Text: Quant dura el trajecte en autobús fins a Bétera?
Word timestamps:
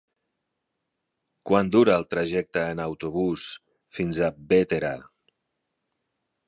Quant 1.49 1.69
dura 1.75 1.93
el 2.03 2.07
trajecte 2.15 2.65
en 2.71 2.83
autobús 2.87 3.47
fins 4.01 4.25
a 4.31 4.35
Bétera? 4.55 4.95